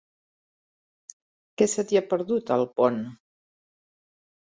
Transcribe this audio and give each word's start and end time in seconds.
Què 1.61 1.67
se 1.73 1.85
t'hi 1.91 1.99
ha 1.99 2.03
perdut, 2.13 2.49
a 2.49 2.57
Alpont? 2.61 2.97